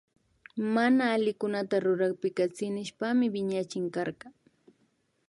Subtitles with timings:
[0.75, 4.27] Mana allikunata rurakpika tsinishpami wiñachinkarka